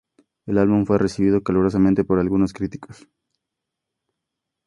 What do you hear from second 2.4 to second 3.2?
críticos.